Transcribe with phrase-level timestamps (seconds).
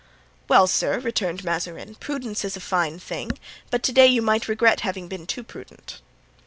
[0.47, 3.33] "Well, sir," returned Mazarin, "prudence is a fine thing,
[3.69, 6.01] but to day you might regret having been too prudent."